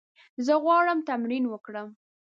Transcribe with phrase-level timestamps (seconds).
[0.45, 1.87] زه غواړم تمرین وکړم.